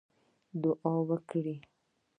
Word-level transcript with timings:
دعا 0.61 0.93
وکړئ 1.09 1.57